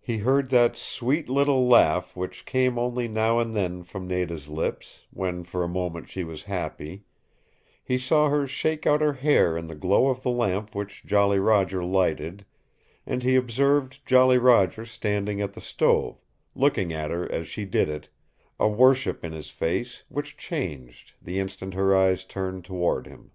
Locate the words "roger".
11.38-11.84, 14.38-14.86